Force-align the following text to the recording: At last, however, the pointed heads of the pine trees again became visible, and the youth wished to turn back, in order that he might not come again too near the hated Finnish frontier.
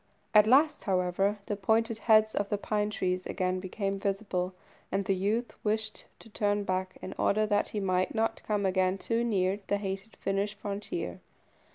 At 0.33 0.47
last, 0.47 0.85
however, 0.85 1.37
the 1.45 1.55
pointed 1.55 1.99
heads 1.99 2.33
of 2.33 2.49
the 2.49 2.57
pine 2.57 2.89
trees 2.89 3.23
again 3.27 3.59
became 3.59 3.99
visible, 3.99 4.55
and 4.91 5.05
the 5.05 5.13
youth 5.13 5.53
wished 5.63 6.05
to 6.17 6.27
turn 6.27 6.63
back, 6.63 6.97
in 7.03 7.13
order 7.19 7.45
that 7.45 7.69
he 7.69 7.79
might 7.79 8.15
not 8.15 8.41
come 8.41 8.65
again 8.65 8.97
too 8.97 9.23
near 9.23 9.59
the 9.67 9.77
hated 9.77 10.17
Finnish 10.19 10.55
frontier. 10.55 11.19